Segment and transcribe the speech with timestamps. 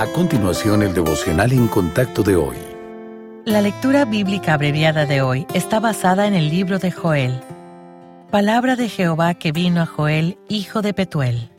[0.00, 2.56] A continuación, el devocional en contacto de hoy.
[3.44, 7.38] La lectura bíblica abreviada de hoy está basada en el libro de Joel.
[8.30, 11.50] Palabra de Jehová que vino a Joel, hijo de Petuel.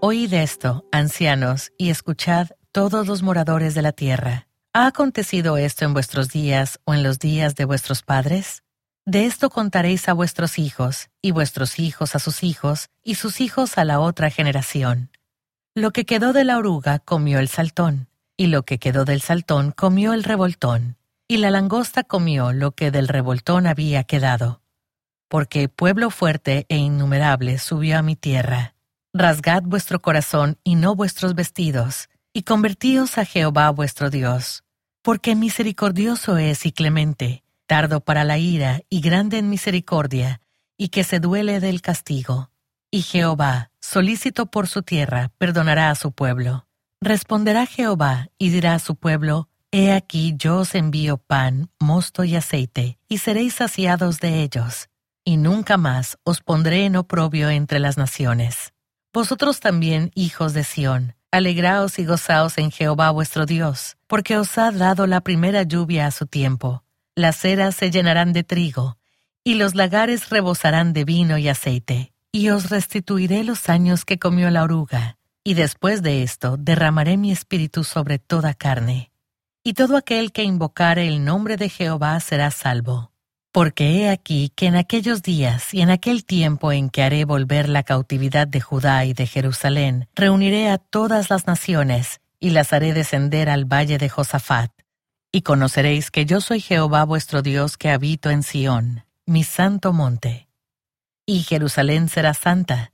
[0.00, 4.48] Oíd esto, ancianos, y escuchad todos los moradores de la tierra.
[4.72, 8.64] ¿Ha acontecido esto en vuestros días o en los días de vuestros padres?
[9.04, 13.78] De esto contaréis a vuestros hijos, y vuestros hijos a sus hijos, y sus hijos
[13.78, 15.08] a la otra generación.
[15.78, 19.72] Lo que quedó de la oruga comió el saltón, y lo que quedó del saltón
[19.72, 20.96] comió el revoltón,
[21.28, 24.62] y la langosta comió lo que del revoltón había quedado.
[25.28, 28.74] Porque pueblo fuerte e innumerable subió a mi tierra.
[29.12, 34.64] Rasgad vuestro corazón y no vuestros vestidos, y convertíos a Jehová vuestro Dios.
[35.02, 40.40] Porque misericordioso es y clemente, tardo para la ira y grande en misericordia,
[40.78, 42.50] y que se duele del castigo.
[42.90, 46.66] Y Jehová, solícito por su tierra, perdonará a su pueblo.
[47.00, 52.34] Responderá Jehová y dirá a su pueblo, He aquí yo os envío pan, mosto y
[52.34, 54.88] aceite, y seréis saciados de ellos,
[55.24, 58.72] y nunca más os pondré en oprobio entre las naciones.
[59.12, 64.72] Vosotros también, hijos de Sión, alegraos y gozaos en Jehová vuestro Dios, porque os ha
[64.72, 66.82] dado la primera lluvia a su tiempo.
[67.14, 68.98] Las eras se llenarán de trigo,
[69.44, 74.50] y los lagares rebosarán de vino y aceite y os restituiré los años que comió
[74.50, 79.10] la oruga, y después de esto derramaré mi espíritu sobre toda carne.
[79.64, 83.10] Y todo aquel que invocare el nombre de Jehová será salvo.
[83.52, 87.70] Porque he aquí que en aquellos días y en aquel tiempo en que haré volver
[87.70, 92.92] la cautividad de Judá y de Jerusalén, reuniré a todas las naciones, y las haré
[92.92, 94.72] descender al valle de Josafat.
[95.32, 100.45] Y conoceréis que yo soy Jehová vuestro Dios que habito en Sión, mi santo monte
[101.26, 102.92] y Jerusalén será santa,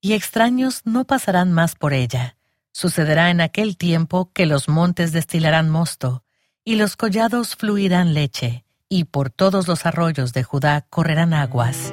[0.00, 2.36] y extraños no pasarán más por ella.
[2.72, 6.24] Sucederá en aquel tiempo que los montes destilarán mosto,
[6.64, 11.92] y los collados fluirán leche, y por todos los arroyos de Judá correrán aguas.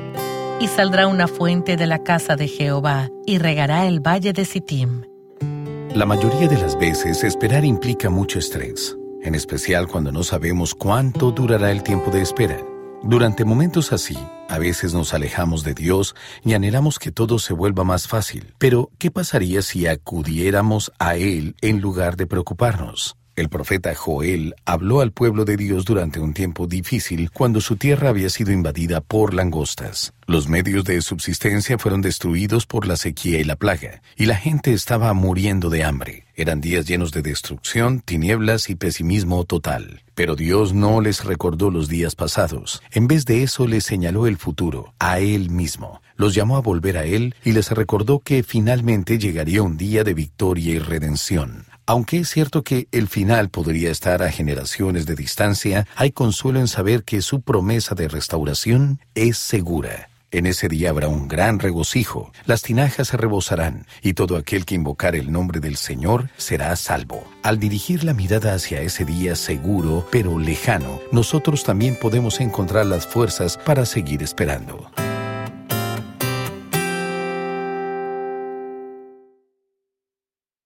[0.59, 5.03] Y saldrá una fuente de la casa de Jehová, y regará el valle de Sittim.
[5.93, 11.31] La mayoría de las veces esperar implica mucho estrés, en especial cuando no sabemos cuánto
[11.31, 12.57] durará el tiempo de espera.
[13.01, 14.17] Durante momentos así,
[14.49, 18.53] a veces nos alejamos de Dios y anhelamos que todo se vuelva más fácil.
[18.57, 23.17] Pero, ¿qué pasaría si acudiéramos a Él en lugar de preocuparnos?
[23.35, 28.07] El profeta Joel habló al pueblo de Dios durante un tiempo difícil cuando su tierra
[28.07, 30.13] había sido invadida por langostas.
[30.25, 34.71] Los medios de subsistencia fueron destruidos por la sequía y la plaga, y la gente
[34.71, 36.23] estaba muriendo de hambre.
[36.37, 40.03] Eran días llenos de destrucción, tinieblas y pesimismo total.
[40.15, 42.81] Pero Dios no les recordó los días pasados.
[42.91, 46.01] En vez de eso les señaló el futuro, a Él mismo.
[46.15, 50.13] Los llamó a volver a Él y les recordó que finalmente llegaría un día de
[50.13, 51.65] victoria y redención.
[51.87, 56.67] Aunque es cierto que el final podría estar a generaciones de distancia, hay consuelo en
[56.67, 60.09] saber que su promesa de restauración es segura.
[60.31, 64.75] En ese día habrá un gran regocijo, las tinajas se rebosarán, y todo aquel que
[64.75, 67.23] invocar el nombre del Señor será salvo.
[67.43, 73.05] Al dirigir la mirada hacia ese día seguro, pero lejano, nosotros también podemos encontrar las
[73.05, 74.89] fuerzas para seguir esperando.